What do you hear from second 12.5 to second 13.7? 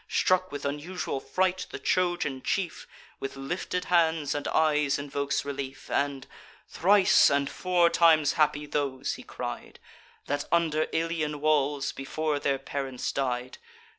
parents died!